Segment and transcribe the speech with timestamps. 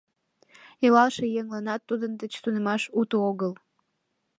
[0.85, 3.53] Илалше еҥланат тудын деч тунемаш уто огыл.